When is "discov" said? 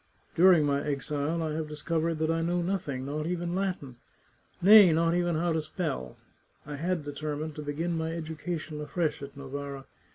1.67-2.01